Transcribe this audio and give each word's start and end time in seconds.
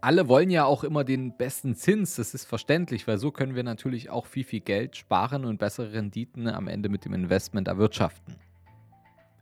Alle 0.00 0.28
wollen 0.28 0.48
ja 0.48 0.64
auch 0.64 0.84
immer 0.84 1.02
den 1.02 1.36
besten 1.36 1.74
Zins, 1.74 2.14
das 2.14 2.32
ist 2.32 2.44
verständlich, 2.44 3.08
weil 3.08 3.18
so 3.18 3.32
können 3.32 3.56
wir 3.56 3.64
natürlich 3.64 4.10
auch 4.10 4.26
viel, 4.26 4.44
viel 4.44 4.60
Geld 4.60 4.96
sparen 4.96 5.44
und 5.44 5.58
bessere 5.58 5.92
Renditen 5.92 6.46
am 6.46 6.68
Ende 6.68 6.88
mit 6.88 7.04
dem 7.04 7.14
Investment 7.14 7.66
erwirtschaften. 7.66 8.36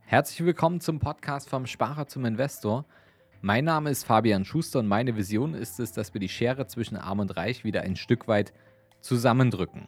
Herzlich 0.01 0.43
willkommen 0.43 0.81
zum 0.81 0.97
Podcast 0.97 1.47
vom 1.47 1.67
Sparer 1.67 2.07
zum 2.07 2.25
Investor. 2.25 2.85
Mein 3.41 3.65
Name 3.65 3.91
ist 3.91 4.03
Fabian 4.03 4.45
Schuster 4.45 4.79
und 4.79 4.87
meine 4.87 5.15
Vision 5.15 5.53
ist 5.53 5.79
es, 5.79 5.91
dass 5.91 6.15
wir 6.15 6.21
die 6.21 6.27
Schere 6.29 6.65
zwischen 6.65 6.97
Arm 6.97 7.19
und 7.19 7.37
Reich 7.37 7.63
wieder 7.63 7.81
ein 7.81 7.95
Stück 7.95 8.27
weit 8.27 8.51
zusammendrücken. 8.99 9.87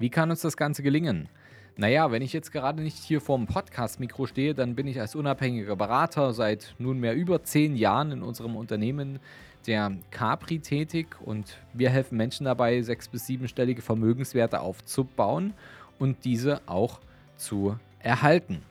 Wie 0.00 0.10
kann 0.10 0.30
uns 0.30 0.40
das 0.40 0.56
Ganze 0.56 0.82
gelingen? 0.82 1.28
Naja, 1.76 2.10
wenn 2.10 2.22
ich 2.22 2.32
jetzt 2.32 2.50
gerade 2.50 2.82
nicht 2.82 2.96
hier 2.96 3.20
vor 3.20 3.36
dem 3.36 3.46
Podcast-Mikro 3.46 4.26
stehe, 4.26 4.54
dann 4.54 4.74
bin 4.74 4.88
ich 4.88 4.98
als 4.98 5.14
unabhängiger 5.14 5.76
Berater 5.76 6.32
seit 6.32 6.74
nunmehr 6.78 7.14
über 7.14 7.44
zehn 7.44 7.76
Jahren 7.76 8.10
in 8.10 8.22
unserem 8.22 8.56
Unternehmen 8.56 9.20
der 9.66 9.92
Capri 10.10 10.60
tätig 10.60 11.16
und 11.20 11.58
wir 11.72 11.90
helfen 11.90 12.16
Menschen 12.16 12.44
dabei, 12.44 12.82
sechs- 12.82 13.08
bis 13.08 13.26
siebenstellige 13.26 13.82
Vermögenswerte 13.82 14.60
aufzubauen 14.60 15.54
und 15.98 16.24
diese 16.24 16.60
auch 16.66 17.00
zu 17.36 17.78
erhalten. 17.98 18.62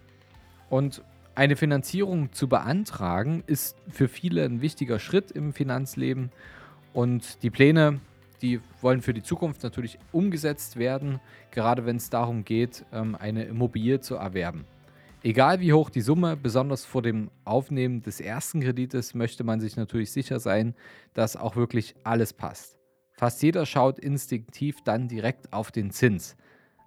Und 0.70 1.04
eine 1.36 1.56
Finanzierung 1.56 2.32
zu 2.32 2.48
beantragen 2.48 3.44
ist 3.46 3.76
für 3.90 4.08
viele 4.08 4.46
ein 4.46 4.62
wichtiger 4.62 5.00
Schritt 5.00 5.32
im 5.32 5.54
Finanzleben 5.54 6.32
und 6.94 7.44
die 7.44 7.50
Pläne, 7.50 8.00
die 8.42 8.62
wollen 8.82 9.02
für 9.02 9.14
die 9.14 9.24
Zukunft 9.24 9.64
natürlich 9.64 10.00
umgesetzt 10.14 10.78
werden, 10.78 11.20
gerade 11.52 11.86
wenn 11.86 11.98
es 11.98 12.10
darum 12.10 12.46
geht, 12.46 12.86
ähm, 12.94 13.16
eine 13.16 13.44
Immobilie 13.44 14.00
zu 14.00 14.16
erwerben. 14.16 14.66
Egal 15.26 15.60
wie 15.60 15.74
hoch 15.74 15.90
die 15.90 16.02
Summe, 16.02 16.38
besonders 16.38 16.86
vor 16.86 17.02
dem 17.02 17.32
Aufnehmen 17.46 18.04
des 18.04 18.22
ersten 18.22 18.62
Kredites 18.62 19.16
möchte 19.16 19.44
man 19.44 19.60
sich 19.60 19.76
natürlich 19.76 20.12
sicher 20.12 20.40
sein, 20.40 20.76
dass 21.16 21.36
auch 21.36 21.56
wirklich 21.56 21.96
alles 22.04 22.32
passt. 22.32 22.78
Fast 23.14 23.42
jeder 23.42 23.66
schaut 23.66 23.98
instinktiv 23.98 24.84
dann 24.84 25.08
direkt 25.08 25.52
auf 25.52 25.72
den 25.72 25.90
Zins. 25.90 26.38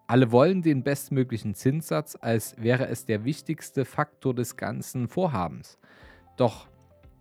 Alle 0.07 0.31
wollen 0.31 0.63
den 0.63 0.85
bestmöglichen 0.85 1.57
Zinssatz, 1.57 2.17
als 2.21 2.55
wäre 2.63 2.87
es 2.87 3.07
der 3.07 3.25
wichtigste 3.25 3.85
Faktor 3.85 4.35
des 4.35 4.57
ganzen 4.57 5.09
Vorhabens. 5.09 5.77
Doch 6.37 6.69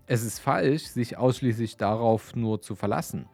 es 0.06 0.23
ist 0.23 0.38
falsch, 0.38 0.84
sich 0.84 1.17
ausschließlich 1.17 1.78
darauf 1.78 2.36
nur 2.36 2.61
zu 2.61 2.75
verlassen. 2.75 3.25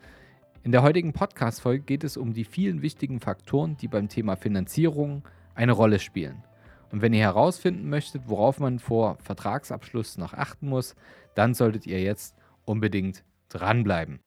In 0.64 0.72
der 0.72 0.84
heutigen 0.84 1.12
Podcast-Folge 1.12 1.84
geht 1.84 2.06
es 2.06 2.16
um 2.16 2.32
die 2.32 2.46
vielen 2.46 2.82
wichtigen 2.82 3.20
Faktoren, 3.20 3.76
die 3.76 3.90
beim 3.90 4.08
Thema 4.08 4.38
Finanzierung 4.38 5.28
eine 5.54 5.74
Rolle 5.74 6.00
spielen. 6.00 6.46
Und 6.94 7.02
wenn 7.02 7.12
ihr 7.12 7.22
herausfinden 7.22 7.90
möchtet, 7.90 8.28
worauf 8.28 8.60
man 8.60 8.78
vor 8.78 9.18
Vertragsabschluss 9.18 10.20
noch 10.20 10.36
achten 10.36 10.70
muss, 10.70 10.94
dann 11.34 11.56
solltet 11.56 11.88
ihr 11.88 12.00
jetzt 12.00 12.36
unbedingt 12.66 13.24
dranbleiben. 13.50 14.20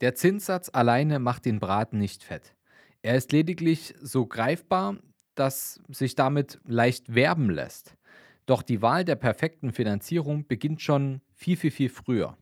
Der 0.00 0.14
Zinssatz 0.14 0.70
alleine 0.72 1.18
macht 1.18 1.46
den 1.46 1.58
Braten 1.58 1.98
nicht 1.98 2.22
fett. 2.22 2.54
Er 3.02 3.16
ist 3.16 3.32
lediglich 3.32 3.92
so 4.00 4.24
greifbar, 4.24 4.98
dass 5.34 5.80
sich 5.88 6.14
damit 6.14 6.60
leicht 6.64 7.12
werben 7.12 7.50
lässt. 7.50 7.96
Doch 8.46 8.62
die 8.62 8.82
Wahl 8.82 9.04
der 9.04 9.16
perfekten 9.16 9.72
Finanzierung 9.72 10.46
beginnt 10.46 10.82
schon 10.82 11.22
viel, 11.34 11.56
viel, 11.56 11.72
viel 11.72 11.88
früher. 11.88 12.38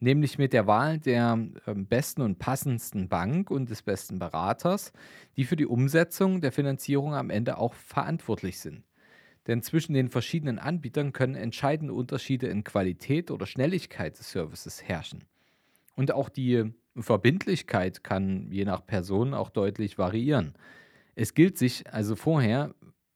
Nämlich 0.00 0.38
mit 0.38 0.52
der 0.52 0.66
Wahl 0.66 0.98
der 0.98 1.38
ähm, 1.66 1.86
besten 1.86 2.22
und 2.22 2.38
passendsten 2.38 3.08
Bank 3.08 3.50
und 3.50 3.68
des 3.68 3.82
besten 3.82 4.18
Beraters, 4.18 4.92
die 5.36 5.44
für 5.44 5.56
die 5.56 5.66
Umsetzung 5.66 6.40
der 6.40 6.52
Finanzierung 6.52 7.14
am 7.14 7.30
Ende 7.30 7.58
auch 7.58 7.74
verantwortlich 7.74 8.60
sind. 8.60 8.84
Denn 9.48 9.62
zwischen 9.62 9.94
den 9.94 10.08
verschiedenen 10.08 10.58
Anbietern 10.58 11.12
können 11.12 11.34
entscheidende 11.34 11.94
Unterschiede 11.94 12.46
in 12.46 12.64
Qualität 12.64 13.30
oder 13.30 13.46
Schnelligkeit 13.46 14.18
des 14.18 14.30
Services 14.30 14.82
herrschen. 14.84 15.24
Und 15.96 16.12
auch 16.12 16.28
die 16.28 16.72
Verbindlichkeit 16.96 18.04
kann 18.04 18.52
je 18.52 18.64
nach 18.64 18.86
Person 18.86 19.34
auch 19.34 19.50
deutlich 19.50 19.98
variieren. 19.98 20.54
Es 21.16 21.34
gilt 21.34 21.58
sich 21.58 21.92
also 21.92 22.14
vorher 22.14 22.74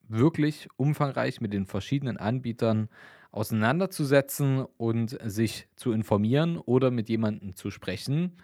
wirklich 0.08 0.68
umfangreich 0.76 1.40
mit 1.40 1.52
den 1.52 1.66
verschiedenen 1.66 2.16
Anbietern 2.16 2.88
auseinanderzusetzen 3.32 4.64
und 4.76 5.18
sich 5.24 5.66
zu 5.74 5.92
informieren 5.92 6.58
oder 6.58 6.90
mit 6.90 7.08
jemandem 7.08 7.56
zu 7.56 7.70
sprechen, 7.70 8.36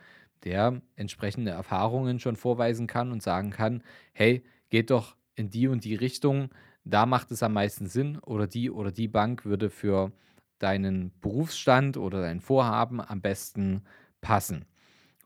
der 0.44 0.80
entsprechende 0.96 1.50
Erfahrungen 1.50 2.18
schon 2.18 2.36
vorweisen 2.36 2.86
kann 2.86 3.12
und 3.12 3.22
sagen 3.22 3.50
kann, 3.50 3.82
hey, 4.12 4.42
geht 4.70 4.90
doch 4.90 5.16
in 5.34 5.50
die 5.50 5.68
und 5.68 5.84
die 5.84 5.94
Richtung, 5.94 6.50
da 6.84 7.06
macht 7.06 7.30
es 7.30 7.42
am 7.42 7.52
meisten 7.52 7.86
Sinn 7.86 8.18
oder 8.18 8.46
die 8.46 8.70
oder 8.70 8.90
die 8.90 9.08
Bank 9.08 9.44
würde 9.44 9.70
für 9.70 10.10
deinen 10.58 11.12
Berufsstand 11.20 11.96
oder 11.96 12.22
dein 12.22 12.40
Vorhaben 12.40 13.00
am 13.00 13.20
besten 13.20 13.82
passen. 14.20 14.64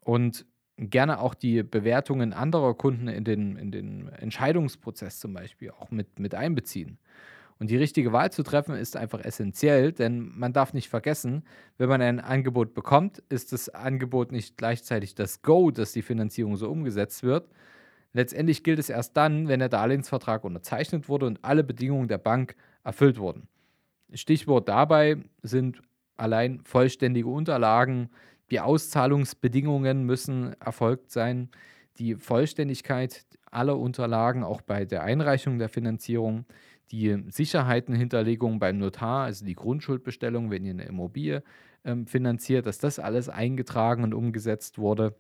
Und 0.01 0.45
gerne 0.77 1.21
auch 1.21 1.35
die 1.35 1.63
Bewertungen 1.63 2.33
anderer 2.33 2.75
Kunden 2.75 3.09
in 3.09 3.25
den, 3.25 3.57
in 3.57 3.71
den 3.71 4.09
Entscheidungsprozess 4.09 5.21
zum 5.21 5.33
Beispiel 5.35 5.71
auch 5.71 5.91
mit, 5.91 6.19
mit 6.19 6.35
einbeziehen. 6.35 6.99
Und 7.63 7.71
die 7.71 7.77
richtige 7.77 8.13
Wahl 8.13 8.33
zu 8.33 8.43
treffen 8.43 8.75
ist 8.75 8.97
einfach 8.97 9.25
essentiell, 9.25 9.93
denn 9.93 10.37
man 10.37 10.53
darf 10.53 10.75
nicht 10.75 10.89
vergessen, 10.89 11.45
wenn 11.79 11.89
man 11.89 12.03
ein 12.03 12.19
Angebot 12.19 12.75
bekommt, 12.75 13.23
ist 13.29 13.53
das 13.53 13.69
Angebot 13.69 14.33
nicht 14.33 14.57
gleichzeitig 14.57 15.15
das 15.15 15.43
Go, 15.43 15.71
dass 15.71 15.93
die 15.93 16.03
Finanzierung 16.03 16.57
so 16.57 16.69
umgesetzt 16.69 17.23
wird. 17.23 17.49
Letztendlich 18.15 18.65
gilt 18.65 18.81
es 18.81 18.91
erst 18.91 19.17
dann, 19.17 19.47
wenn 19.47 19.61
der 19.61 19.69
Darlehensvertrag 19.69 20.43
unterzeichnet 20.43 21.09
wurde 21.09 21.27
und 21.27 21.45
alle 21.45 21.63
Bedingungen 21.63 22.09
der 22.09 22.19
Bank 22.19 22.57
erfüllt 22.83 23.21
wurden. 23.21 23.47
Stichwort 24.13 24.69
dabei 24.69 25.19
sind 25.43 25.83
allein 26.17 26.63
vollständige 26.65 27.29
Unterlagen, 27.29 28.11
die 28.51 28.59
Auszahlungsbedingungen 28.59 30.05
müssen 30.05 30.61
erfolgt 30.61 31.13
sein, 31.13 31.49
die 31.99 32.17
Vollständigkeit 32.17 33.25
aller 33.53 33.79
Unterlagen, 33.79 34.43
auch 34.43 34.63
bei 34.63 34.85
der 34.85 35.05
Einreichung 35.05 35.59
der 35.59 35.69
Finanzierung, 35.69 36.47
die 36.93 37.25
Sicherheitenhinterlegung 37.29 38.59
beim 38.59 38.79
Notar, 38.79 39.25
also 39.25 39.45
die 39.45 39.55
Grundschuldbestellung, 39.55 40.51
wenn 40.51 40.65
ihr 40.65 40.73
eine 40.73 40.85
Immobilie 40.85 41.43
ähm, 41.85 42.07
finanziert, 42.07 42.67
dass 42.67 42.79
das 42.79 42.99
alles 42.99 43.29
eingetragen 43.29 44.05
und 44.05 44.15
umgesetzt 44.15 44.79
wurde. 44.79 45.17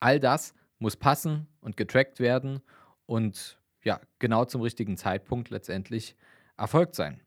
All 0.00 0.18
das 0.18 0.54
muss 0.78 0.96
passen 0.96 1.46
und 1.60 1.76
getrackt 1.76 2.18
werden 2.18 2.60
und 3.06 3.58
ja, 3.82 4.00
genau 4.18 4.44
zum 4.44 4.62
richtigen 4.62 4.96
Zeitpunkt 4.96 5.50
letztendlich 5.50 6.16
erfolgt 6.58 6.94
sein. 6.96 7.20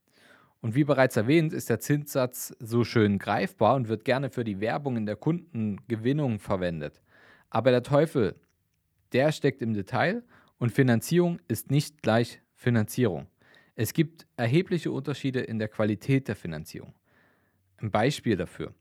Und 0.62 0.76
wie 0.76 0.84
bereits 0.84 1.18
erwähnt, 1.18 1.52
ist 1.52 1.70
der 1.70 1.80
Zinssatz 1.80 2.56
so 2.60 2.84
schön 2.84 3.18
greifbar 3.18 3.76
und 3.76 3.88
wird 3.88 4.06
gerne 4.06 4.30
für 4.30 4.44
die 4.44 4.60
Werbung 4.60 4.98
in 4.98 5.06
der 5.06 5.16
Kundengewinnung 5.16 6.40
verwendet. 6.40 7.02
Aber 7.50 7.72
der 7.72 7.84
Teufel, 7.84 8.36
der 9.14 9.32
steckt 9.32 9.62
im 9.62 9.74
Detail 9.74 10.24
und 10.58 10.72
Finanzierung 10.72 11.40
ist 11.48 11.70
nicht 11.70 12.02
gleich 12.02 12.42
Finanzierung. 12.56 13.28
Es 13.76 13.94
gibt 13.94 14.28
erhebliche 14.38 14.92
Unterschiede 14.92 15.42
in 15.42 15.58
der 15.58 15.68
Qualität 15.68 16.28
der 16.28 16.36
Finanzierung. 16.36 16.94
Ein 17.78 17.90
Beispiel 17.90 18.38
dafür. 18.38 18.74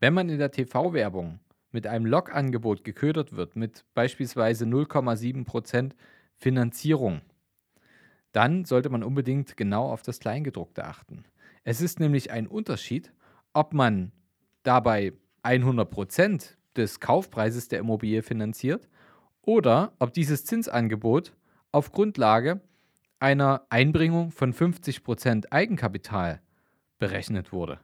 Wenn 0.00 0.14
man 0.14 0.28
in 0.28 0.38
der 0.38 0.50
TV-Werbung 0.50 1.40
mit 1.72 1.86
einem 1.86 2.06
Lokangebot 2.06 2.84
geködert 2.84 3.36
wird, 3.36 3.54
mit 3.54 3.84
beispielsweise 3.94 4.64
0,7% 4.64 5.92
Finanzierung, 6.36 7.20
dann 8.32 8.64
sollte 8.64 8.88
man 8.88 9.02
unbedingt 9.02 9.56
genau 9.56 9.90
auf 9.90 10.02
das 10.02 10.20
Kleingedruckte 10.20 10.84
achten. 10.84 11.24
Es 11.62 11.80
ist 11.80 12.00
nämlich 12.00 12.30
ein 12.30 12.46
Unterschied, 12.46 13.12
ob 13.52 13.74
man 13.74 14.10
dabei 14.62 15.12
100% 15.42 16.56
des 16.76 16.98
Kaufpreises 16.98 17.68
der 17.68 17.80
Immobilie 17.80 18.22
finanziert 18.22 18.88
oder 19.42 19.92
ob 19.98 20.12
dieses 20.14 20.44
Zinsangebot 20.46 21.34
auf 21.72 21.92
Grundlage 21.92 22.60
einer 23.20 23.66
Einbringung 23.70 24.30
von 24.30 24.52
50% 24.52 25.46
Eigenkapital 25.50 26.40
berechnet 26.98 27.52
wurde. 27.52 27.80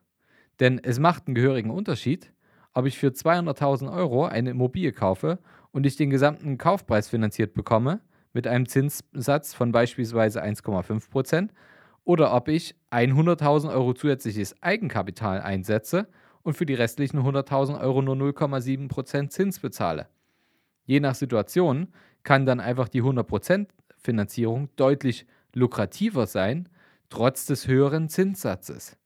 Denn 0.60 0.78
es 0.82 0.98
macht 0.98 1.26
einen 1.26 1.34
gehörigen 1.34 1.70
Unterschied, 1.70 2.32
ob 2.74 2.86
ich 2.86 2.98
für 2.98 3.08
200.000 3.08 3.92
Euro 3.92 4.26
eine 4.26 4.50
Immobilie 4.50 4.92
kaufe 4.92 5.38
und 5.72 5.86
ich 5.86 5.96
den 5.96 6.10
gesamten 6.10 6.58
Kaufpreis 6.58 7.08
finanziert 7.08 7.54
bekomme 7.54 8.00
mit 8.32 8.46
einem 8.46 8.66
Zinssatz 8.66 9.54
von 9.54 9.72
beispielsweise 9.72 10.42
1,5% 10.42 11.50
oder 12.04 12.32
ob 12.34 12.48
ich 12.48 12.76
100.000 12.90 13.72
Euro 13.72 13.94
zusätzliches 13.94 14.62
Eigenkapital 14.62 15.40
einsetze 15.40 16.08
und 16.42 16.54
für 16.54 16.66
die 16.66 16.74
restlichen 16.74 17.20
100.000 17.20 17.80
Euro 17.80 18.02
nur 18.02 18.16
0,7% 18.16 19.28
Zins 19.28 19.58
bezahle. 19.58 20.08
Je 20.84 21.00
nach 21.00 21.14
Situation 21.14 21.88
kann 22.22 22.46
dann 22.46 22.60
einfach 22.60 22.88
die 22.88 23.02
100% 23.02 23.66
Finanzierung 24.02 24.68
deutlich 24.76 25.26
lukrativer 25.54 26.26
sein, 26.26 26.68
trotz 27.08 27.46
des 27.46 27.66
höheren 27.66 28.08
Zinssatzes. 28.08 28.96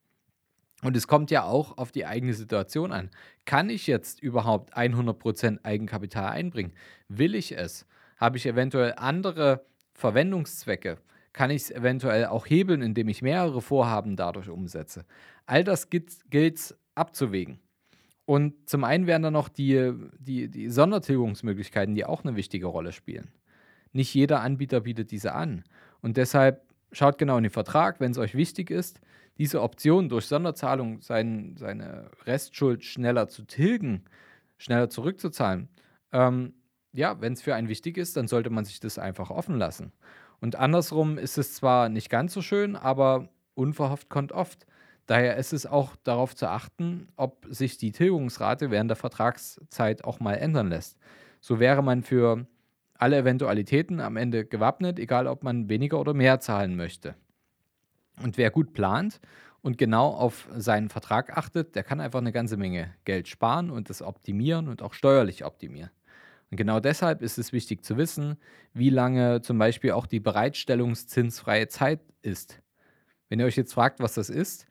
Und 0.82 0.96
es 0.96 1.08
kommt 1.08 1.30
ja 1.30 1.44
auch 1.44 1.78
auf 1.78 1.92
die 1.92 2.04
eigene 2.04 2.34
Situation 2.34 2.92
an. 2.92 3.10
Kann 3.46 3.70
ich 3.70 3.86
jetzt 3.86 4.20
überhaupt 4.20 4.76
100% 4.76 5.64
Eigenkapital 5.64 6.28
einbringen? 6.30 6.74
Will 7.08 7.34
ich 7.34 7.56
es? 7.56 7.86
Habe 8.18 8.36
ich 8.36 8.46
eventuell 8.46 8.94
andere 8.98 9.64
Verwendungszwecke? 9.94 10.98
Kann 11.32 11.50
ich 11.50 11.62
es 11.62 11.70
eventuell 11.70 12.26
auch 12.26 12.46
hebeln, 12.46 12.82
indem 12.82 13.08
ich 13.08 13.22
mehrere 13.22 13.62
Vorhaben 13.62 14.14
dadurch 14.14 14.50
umsetze? 14.50 15.06
All 15.46 15.64
das 15.64 15.88
gilt 15.88 16.10
es 16.30 16.76
abzuwägen. 16.94 17.60
Und 18.26 18.68
zum 18.68 18.84
einen 18.84 19.06
wären 19.06 19.22
da 19.22 19.30
noch 19.30 19.48
die, 19.48 19.92
die, 20.18 20.48
die 20.48 20.68
Sondertilgungsmöglichkeiten, 20.68 21.94
die 21.94 22.04
auch 22.04 22.24
eine 22.24 22.36
wichtige 22.36 22.66
Rolle 22.66 22.92
spielen. 22.92 23.28
Nicht 23.94 24.12
jeder 24.12 24.40
Anbieter 24.40 24.80
bietet 24.80 25.10
diese 25.12 25.34
an. 25.34 25.64
Und 26.02 26.18
deshalb 26.18 26.62
schaut 26.92 27.16
genau 27.16 27.38
in 27.38 27.44
den 27.44 27.52
Vertrag, 27.52 28.00
wenn 28.00 28.10
es 28.10 28.18
euch 28.18 28.34
wichtig 28.34 28.70
ist, 28.70 29.00
diese 29.38 29.62
Option 29.62 30.08
durch 30.08 30.26
Sonderzahlung 30.26 31.00
sein, 31.00 31.54
seine 31.56 32.10
Restschuld 32.26 32.84
schneller 32.84 33.28
zu 33.28 33.44
tilgen, 33.44 34.04
schneller 34.58 34.90
zurückzuzahlen. 34.90 35.68
Ähm, 36.12 36.54
ja, 36.92 37.20
wenn 37.20 37.32
es 37.32 37.42
für 37.42 37.54
einen 37.54 37.68
wichtig 37.68 37.96
ist, 37.96 38.16
dann 38.16 38.28
sollte 38.28 38.50
man 38.50 38.64
sich 38.64 38.80
das 38.80 38.98
einfach 38.98 39.30
offen 39.30 39.56
lassen. 39.56 39.92
Und 40.40 40.56
andersrum 40.56 41.16
ist 41.16 41.38
es 41.38 41.54
zwar 41.54 41.88
nicht 41.88 42.10
ganz 42.10 42.34
so 42.34 42.42
schön, 42.42 42.76
aber 42.76 43.28
unverhofft 43.54 44.08
kommt 44.08 44.32
oft. 44.32 44.66
Daher 45.06 45.36
ist 45.36 45.52
es 45.52 45.66
auch 45.66 45.96
darauf 46.02 46.34
zu 46.34 46.48
achten, 46.48 47.08
ob 47.16 47.46
sich 47.48 47.78
die 47.78 47.92
Tilgungsrate 47.92 48.70
während 48.70 48.90
der 48.90 48.96
Vertragszeit 48.96 50.04
auch 50.04 50.20
mal 50.20 50.34
ändern 50.34 50.68
lässt. 50.68 50.98
So 51.40 51.60
wäre 51.60 51.82
man 51.82 52.02
für 52.02 52.46
alle 52.94 53.18
Eventualitäten 53.18 54.00
am 54.00 54.16
Ende 54.16 54.44
gewappnet, 54.44 54.98
egal 54.98 55.26
ob 55.26 55.42
man 55.42 55.68
weniger 55.68 56.00
oder 56.00 56.14
mehr 56.14 56.40
zahlen 56.40 56.76
möchte. 56.76 57.14
Und 58.22 58.38
wer 58.38 58.50
gut 58.50 58.72
plant 58.72 59.20
und 59.62 59.78
genau 59.78 60.08
auf 60.08 60.48
seinen 60.54 60.88
Vertrag 60.88 61.36
achtet, 61.36 61.74
der 61.74 61.82
kann 61.82 62.00
einfach 62.00 62.20
eine 62.20 62.32
ganze 62.32 62.56
Menge 62.56 62.94
Geld 63.04 63.28
sparen 63.28 63.70
und 63.70 63.90
das 63.90 64.02
optimieren 64.02 64.68
und 64.68 64.82
auch 64.82 64.94
steuerlich 64.94 65.44
optimieren. 65.44 65.90
Und 66.50 66.56
genau 66.56 66.78
deshalb 66.78 67.22
ist 67.22 67.38
es 67.38 67.52
wichtig 67.52 67.84
zu 67.84 67.96
wissen, 67.96 68.36
wie 68.72 68.90
lange 68.90 69.42
zum 69.42 69.58
Beispiel 69.58 69.92
auch 69.92 70.06
die 70.06 70.20
Bereitstellungszinsfreie 70.20 71.68
Zeit 71.68 72.00
ist. 72.22 72.62
Wenn 73.28 73.40
ihr 73.40 73.46
euch 73.46 73.56
jetzt 73.56 73.74
fragt, 73.74 74.00
was 74.00 74.14
das 74.14 74.30
ist, 74.30 74.66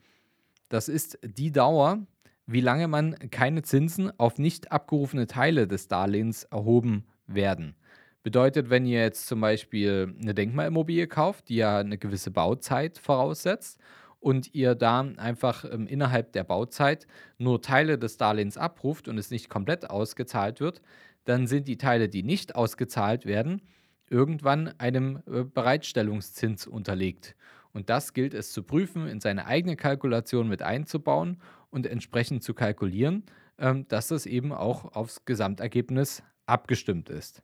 das 0.69 0.87
ist 0.87 1.19
die 1.23 1.51
Dauer, 1.51 2.05
wie 2.45 2.61
lange 2.61 2.87
man 2.87 3.15
keine 3.31 3.63
Zinsen 3.63 4.17
auf 4.17 4.37
nicht 4.37 4.71
abgerufene 4.71 5.27
Teile 5.27 5.67
des 5.67 5.87
Darlehens 5.87 6.43
erhoben 6.45 7.05
werden. 7.27 7.75
Bedeutet, 8.23 8.69
wenn 8.69 8.85
ihr 8.85 9.01
jetzt 9.01 9.27
zum 9.27 9.41
Beispiel 9.41 10.15
eine 10.21 10.33
Denkmalimmobilie 10.33 11.07
kauft, 11.07 11.49
die 11.49 11.57
ja 11.57 11.79
eine 11.79 11.97
gewisse 11.97 12.31
Bauzeit 12.31 12.97
voraussetzt, 12.97 13.79
und 14.23 14.55
ihr 14.55 14.73
da 14.73 15.01
einfach 15.17 15.65
ähm, 15.65 15.85
innerhalb 15.85 16.31
der 16.31 16.45
Bauzeit 16.45 17.07
nur 17.37 17.61
Teile 17.61 17.99
des 17.99 18.17
Darlehens 18.17 18.57
abruft 18.57 19.09
und 19.09 19.17
es 19.17 19.31
nicht 19.31 19.49
komplett 19.49 19.89
ausgezahlt 19.89 20.61
wird, 20.61 20.81
dann 21.25 21.45
sind 21.45 21.67
die 21.67 21.77
Teile, 21.77 22.07
die 22.07 22.23
nicht 22.23 22.55
ausgezahlt 22.55 23.25
werden, 23.25 23.61
irgendwann 24.09 24.73
einem 24.77 25.21
äh, 25.27 25.43
Bereitstellungszins 25.43 26.67
unterlegt. 26.67 27.35
Und 27.73 27.89
das 27.89 28.13
gilt 28.13 28.33
es 28.33 28.53
zu 28.53 28.63
prüfen, 28.63 29.07
in 29.07 29.19
seine 29.19 29.45
eigene 29.45 29.75
Kalkulation 29.75 30.47
mit 30.47 30.61
einzubauen 30.61 31.41
und 31.69 31.85
entsprechend 31.85 32.43
zu 32.43 32.53
kalkulieren, 32.53 33.23
ähm, 33.57 33.87
dass 33.89 34.07
das 34.07 34.25
eben 34.25 34.53
auch 34.53 34.95
aufs 34.95 35.25
Gesamtergebnis 35.25 36.23
abgestimmt 36.45 37.09
ist. 37.09 37.43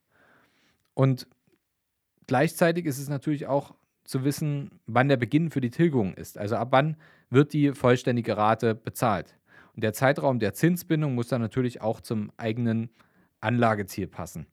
Und 1.00 1.28
gleichzeitig 2.28 2.86
ist 2.86 3.00
es 3.00 3.08
natürlich 3.08 3.48
auch 3.48 3.74
zu 4.04 4.26
wissen, 4.26 4.82
wann 4.86 5.08
der 5.08 5.16
Beginn 5.16 5.50
für 5.50 5.62
die 5.62 5.70
Tilgung 5.70 6.14
ist. 6.14 6.38
Also 6.38 6.58
ab 6.58 6.68
wann 6.72 6.98
wird 7.30 7.54
die 7.54 7.72
vollständige 7.72 8.36
Rate 8.36 8.76
bezahlt. 8.76 9.38
Und 9.76 9.86
der 9.86 9.94
Zeitraum 9.94 10.40
der 10.40 10.54
Zinsbindung 10.54 11.16
muss 11.16 11.30
dann 11.30 11.40
natürlich 11.40 11.80
auch 11.80 12.02
zum 12.02 12.34
eigenen 12.36 12.90
Anlageziel 13.40 14.08
passen. 14.08 14.46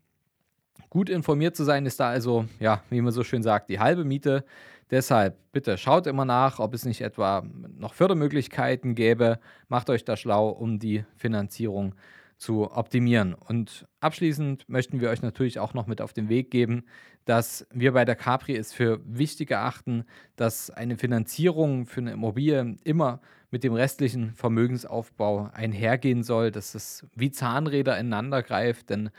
Gut 0.88 1.10
informiert 1.10 1.56
zu 1.56 1.64
sein 1.64 1.84
ist 1.84 1.98
da 1.98 2.10
also, 2.10 2.44
ja, 2.60 2.80
wie 2.90 3.00
man 3.00 3.12
so 3.12 3.24
schön 3.24 3.42
sagt, 3.42 3.68
die 3.68 3.80
halbe 3.80 4.04
Miete. 4.04 4.44
Deshalb 4.92 5.36
bitte 5.50 5.76
schaut 5.76 6.06
immer 6.06 6.24
nach, 6.24 6.60
ob 6.60 6.74
es 6.74 6.84
nicht 6.84 7.00
etwa 7.00 7.44
noch 7.76 7.92
Fördermöglichkeiten 7.92 8.94
gäbe. 8.94 9.40
Macht 9.66 9.90
euch 9.90 10.04
da 10.04 10.16
schlau, 10.16 10.50
um 10.50 10.78
die 10.78 11.04
Finanzierung 11.16 11.96
zu 12.36 12.70
optimieren. 12.70 13.34
Und 13.34 13.86
abschließend 14.00 14.68
möchten 14.68 15.00
wir 15.00 15.10
euch 15.10 15.22
natürlich 15.22 15.58
auch 15.58 15.74
noch 15.74 15.86
mit 15.86 16.00
auf 16.00 16.12
den 16.12 16.28
Weg 16.28 16.50
geben, 16.50 16.84
dass 17.24 17.66
wir 17.72 17.92
bei 17.92 18.04
der 18.04 18.14
Capri 18.14 18.56
es 18.56 18.72
für 18.72 19.00
wichtig 19.04 19.50
erachten, 19.50 20.04
dass 20.36 20.70
eine 20.70 20.96
Finanzierung 20.96 21.86
für 21.86 22.00
eine 22.00 22.12
Immobilie 22.12 22.76
immer 22.84 23.20
mit 23.50 23.64
dem 23.64 23.72
restlichen 23.72 24.34
Vermögensaufbau 24.34 25.50
einhergehen 25.52 26.22
soll, 26.22 26.50
dass 26.50 26.74
es 26.74 27.06
wie 27.14 27.30
Zahnräder 27.30 27.98
ineinander 27.98 28.42
greift. 28.42 28.90
Denn 28.90 29.10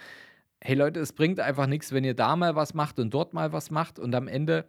hey 0.61 0.75
Leute, 0.75 0.99
es 0.99 1.13
bringt 1.13 1.39
einfach 1.39 1.67
nichts, 1.67 1.91
wenn 1.91 2.03
ihr 2.03 2.15
da 2.15 2.35
mal 2.35 2.55
was 2.55 2.73
macht 2.73 2.99
und 2.99 3.13
dort 3.13 3.33
mal 3.33 3.51
was 3.51 3.71
macht 3.71 3.99
und 3.99 4.13
am 4.15 4.27
Ende 4.27 4.65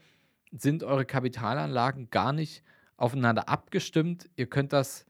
sind 0.51 0.83
eure 0.83 1.05
Kapitalanlagen 1.05 2.11
gar 2.11 2.33
nicht 2.33 2.63
aufeinander 2.97 3.49
abgestimmt. 3.49 4.29
Ihr 4.37 4.47
könnt 4.47 4.73
das, 4.73 5.07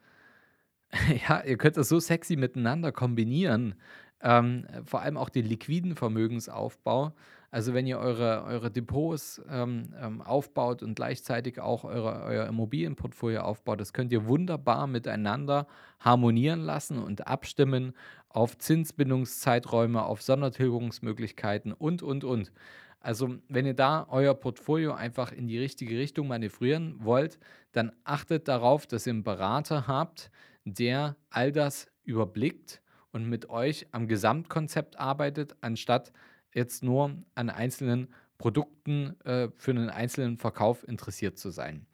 ja, 1.28 1.42
ihr 1.42 1.56
könnt 1.56 1.76
das 1.76 1.88
so 1.88 2.00
sexy 2.00 2.36
miteinander 2.36 2.92
kombinieren. 2.92 3.74
Ähm, 4.20 4.66
vor 4.84 5.02
allem 5.02 5.16
auch 5.16 5.28
den 5.28 5.46
liquiden 5.46 5.94
Vermögensaufbau. 5.94 7.12
Also 7.50 7.72
wenn 7.72 7.86
ihr 7.86 7.98
eure, 7.98 8.44
eure 8.44 8.70
Depots 8.70 9.40
ähm, 9.48 9.94
ähm, 10.00 10.20
aufbaut 10.20 10.82
und 10.82 10.96
gleichzeitig 10.96 11.60
auch 11.60 11.84
eure, 11.84 12.22
euer 12.24 12.46
Immobilienportfolio 12.46 13.40
aufbaut, 13.40 13.80
das 13.80 13.92
könnt 13.92 14.12
ihr 14.12 14.26
wunderbar 14.26 14.86
miteinander 14.86 15.66
harmonieren 16.00 16.60
lassen 16.60 16.98
und 16.98 17.26
abstimmen 17.26 17.94
auf 18.28 18.58
Zinsbindungszeiträume, 18.58 20.04
auf 20.04 20.20
Sondertilgungsmöglichkeiten 20.20 21.72
und, 21.72 22.02
und, 22.02 22.24
und. 22.24 22.52
Also 23.00 23.36
wenn 23.48 23.64
ihr 23.64 23.74
da 23.74 24.06
euer 24.10 24.34
Portfolio 24.34 24.92
einfach 24.92 25.32
in 25.32 25.46
die 25.46 25.58
richtige 25.58 25.96
Richtung 25.96 26.28
manövrieren 26.28 26.96
wollt, 26.98 27.38
dann 27.72 27.92
achtet 28.04 28.48
darauf, 28.48 28.86
dass 28.86 29.06
ihr 29.06 29.14
einen 29.14 29.22
Berater 29.22 29.86
habt, 29.86 30.30
der 30.74 31.16
all 31.30 31.52
das 31.52 31.88
überblickt 32.04 32.82
und 33.12 33.28
mit 33.28 33.50
euch 33.50 33.86
am 33.92 34.08
Gesamtkonzept 34.08 34.98
arbeitet, 34.98 35.56
anstatt 35.60 36.12
jetzt 36.52 36.82
nur 36.82 37.16
an 37.34 37.50
einzelnen 37.50 38.08
Produkten 38.38 39.20
äh, 39.22 39.48
für 39.56 39.72
einen 39.72 39.90
einzelnen 39.90 40.38
Verkauf 40.38 40.86
interessiert 40.86 41.38
zu 41.38 41.50
sein. 41.50 41.86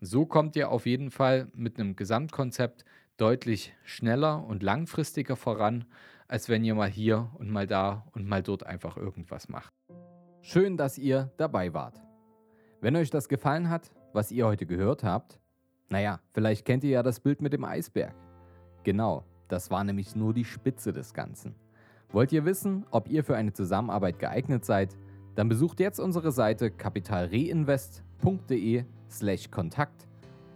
So 0.00 0.26
kommt 0.26 0.56
ihr 0.56 0.70
auf 0.70 0.86
jeden 0.86 1.10
Fall 1.10 1.48
mit 1.54 1.78
einem 1.78 1.96
Gesamtkonzept 1.96 2.84
deutlich 3.16 3.74
schneller 3.84 4.44
und 4.44 4.62
langfristiger 4.62 5.36
voran, 5.36 5.84
als 6.28 6.48
wenn 6.48 6.64
ihr 6.64 6.74
mal 6.74 6.88
hier 6.88 7.30
und 7.34 7.50
mal 7.50 7.66
da 7.66 8.06
und 8.12 8.26
mal 8.26 8.42
dort 8.42 8.64
einfach 8.64 8.96
irgendwas 8.96 9.48
macht. 9.48 9.72
Schön, 10.40 10.76
dass 10.76 10.98
ihr 10.98 11.30
dabei 11.36 11.72
wart. 11.72 12.02
Wenn 12.80 12.96
euch 12.96 13.10
das 13.10 13.28
gefallen 13.28 13.68
hat, 13.68 13.92
was 14.12 14.32
ihr 14.32 14.46
heute 14.46 14.66
gehört 14.66 15.04
habt, 15.04 15.38
naja, 15.92 16.18
vielleicht 16.32 16.64
kennt 16.64 16.82
ihr 16.84 16.90
ja 16.90 17.02
das 17.02 17.18
Bild 17.20 17.42
mit 17.42 17.52
dem 17.52 17.64
Eisberg. 17.64 18.14
Genau, 18.82 19.24
das 19.48 19.70
war 19.70 19.84
nämlich 19.84 20.16
nur 20.16 20.32
die 20.32 20.46
Spitze 20.46 20.90
des 20.90 21.12
Ganzen. 21.12 21.54
Wollt 22.12 22.32
ihr 22.32 22.46
wissen, 22.46 22.86
ob 22.90 23.10
ihr 23.10 23.22
für 23.22 23.36
eine 23.36 23.52
Zusammenarbeit 23.52 24.18
geeignet 24.18 24.64
seid? 24.64 24.96
Dann 25.34 25.50
besucht 25.50 25.80
jetzt 25.80 26.00
unsere 26.00 26.32
Seite 26.32 26.70
kapitalreinvest.de/slash 26.70 29.50
Kontakt 29.50 30.08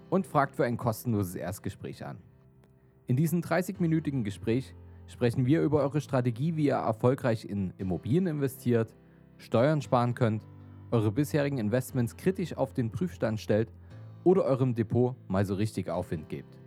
und 0.09 0.27
fragt 0.27 0.57
für 0.57 0.65
ein 0.65 0.79
kostenloses 0.79 1.35
Erstgespräch 1.35 2.07
an. 2.07 2.17
In 3.07 3.17
diesem 3.17 3.43
30-minütigen 3.43 4.25
Gespräch 4.25 4.75
sprechen 5.07 5.45
wir 5.45 5.61
über 5.61 5.81
eure 5.81 6.01
Strategie, 6.01 6.57
wie 6.57 6.69
ihr 6.69 6.77
erfolgreich 6.77 7.45
in 7.45 7.75
Immobilien 7.77 8.27
investiert, 8.27 8.97
Steuern 9.37 9.83
sparen 9.83 10.15
könnt, 10.15 10.49
eure 10.91 11.13
bisherigen 11.13 11.59
Investments 11.59 12.17
kritisch 12.17 12.57
auf 12.57 12.73
den 12.73 12.91
Prüfstand 12.91 13.39
stellt 13.39 13.71
oder 14.27 14.45
eurem 14.45 14.75
Depot 14.75 15.15
mal 15.29 15.47
so 15.47 15.55
richtig 15.55 15.89
Aufwind 15.89 16.29
gebt. 16.29 16.59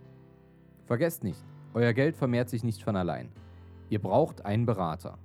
Vergesst 0.86 1.22
nicht, 1.22 1.44
euer 1.74 1.92
Geld 1.92 2.16
vermehrt 2.16 2.48
sich 2.48 2.64
nicht 2.64 2.82
von 2.82 2.96
allein. 2.96 3.28
Ihr 3.90 4.00
braucht 4.00 4.46
einen 4.46 4.64
Berater. 4.64 5.18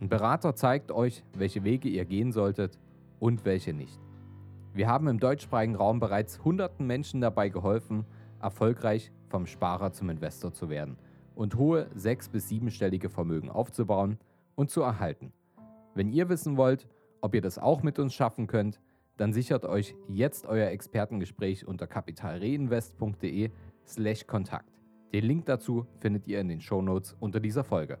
Ein 0.00 0.08
Berater 0.08 0.54
zeigt 0.54 0.90
euch, 0.90 1.22
welche 1.36 1.62
Wege 1.62 1.90
ihr 1.90 2.06
gehen 2.06 2.32
solltet 2.32 2.78
und 3.20 3.44
welche 3.44 3.74
nicht. 3.74 4.00
Wir 4.72 4.88
haben 4.88 5.08
im 5.08 5.20
deutschsprachigen 5.20 5.76
Raum 5.76 6.00
bereits 6.00 6.42
hunderten 6.42 6.86
Menschen 6.86 7.20
dabei 7.20 7.50
geholfen, 7.50 8.06
erfolgreich 8.40 9.12
vom 9.28 9.44
Sparer 9.44 9.92
zum 9.92 10.08
Investor 10.08 10.54
zu 10.54 10.70
werden 10.70 10.96
und 11.34 11.56
hohe 11.56 11.86
sechs- 11.94 12.30
bis 12.30 12.48
siebenstellige 12.48 13.10
Vermögen 13.10 13.50
aufzubauen 13.50 14.18
und 14.54 14.70
zu 14.70 14.80
erhalten. 14.80 15.34
Wenn 15.94 16.08
ihr 16.08 16.30
wissen 16.30 16.56
wollt, 16.56 16.88
ob 17.20 17.34
ihr 17.34 17.42
das 17.42 17.58
auch 17.58 17.82
mit 17.82 17.98
uns 17.98 18.14
schaffen 18.14 18.46
könnt, 18.46 18.80
dann 19.16 19.32
sichert 19.32 19.64
euch 19.64 19.94
jetzt 20.08 20.46
euer 20.46 20.70
Expertengespräch 20.70 21.66
unter 21.66 21.86
kapitalreinvest.de/kontakt. 21.86 24.68
Den 25.12 25.24
Link 25.24 25.46
dazu 25.46 25.86
findet 26.00 26.26
ihr 26.26 26.40
in 26.40 26.48
den 26.48 26.60
Shownotes 26.60 27.16
unter 27.20 27.40
dieser 27.40 27.64
Folge. 27.64 27.98